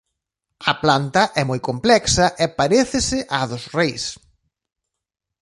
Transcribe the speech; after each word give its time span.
A 0.71 0.73
planta 0.83 1.23
é 1.41 1.43
moi 1.49 1.59
complexa 1.69 2.25
e 2.43 2.45
parécese 2.59 3.19
á 3.37 3.39
dos 3.51 3.63
reis. 3.77 4.03